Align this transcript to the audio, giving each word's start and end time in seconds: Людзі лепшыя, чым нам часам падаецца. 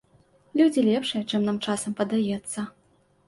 Людзі 0.59 0.83
лепшыя, 0.87 1.27
чым 1.33 1.45
нам 1.49 1.59
часам 1.73 1.91
падаецца. 1.99 2.67